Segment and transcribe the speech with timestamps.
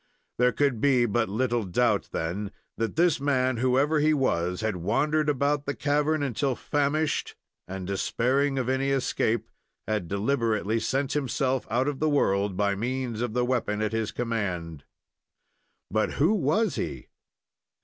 [0.39, 5.29] There could be but little doubt, then, that this man, whoever he was, had wandered
[5.29, 7.35] about the cavern until famished,
[7.67, 9.47] and, despairing of any escape,
[9.87, 14.11] had deliberately sent himself out of the world by means of the weapon at his
[14.11, 14.85] command.
[15.91, 17.09] But who was he?